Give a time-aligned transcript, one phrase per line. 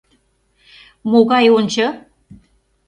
[1.11, 1.87] Могае, ончо!